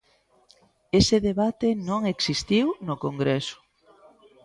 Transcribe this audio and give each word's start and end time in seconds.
Ese 0.99 1.17
debate 1.29 1.67
non 1.89 2.01
existiu 2.13 2.65
no 2.87 2.95
Congreso. 3.05 3.57